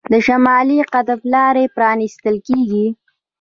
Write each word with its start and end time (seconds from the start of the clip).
د 0.11 0.13
شمالي 0.25 0.77
قطب 0.93 1.19
لارې 1.33 1.65
پرانیستل 1.75 2.35
کیږي. 2.47 2.85